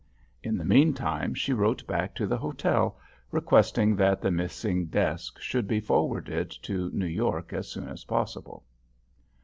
[0.41, 2.97] In the meantime she wrote back to the hotel,
[3.29, 8.63] requesting that the missing desk should be forwarded to New York as soon as possible.